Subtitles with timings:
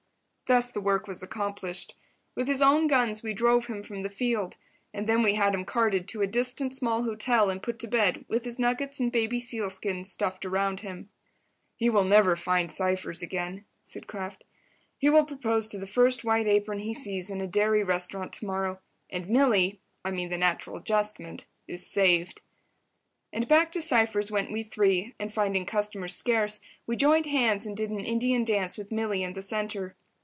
[0.47, 1.95] Thus the work was accomplished.
[2.35, 4.57] With his own guns we drove him from the field.
[4.93, 8.25] And then we had him carted to a distant small hotel and put to bed
[8.27, 11.09] with his nuggets and baby seal skins stuffed around him.
[11.77, 14.43] "He will never find Cypher's again," said Kraft.
[14.97, 18.45] "He will propose to the first white apron he sees in a dairy restaurant to
[18.45, 18.81] morrow.
[19.09, 22.41] And Milly—I mean the Natural Adjustment—is saved!"
[23.31, 27.77] And back to Cypher's went we three, and, finding customers scarce, we joined hands and
[27.77, 29.95] did an Indian dance with Milly in the centre.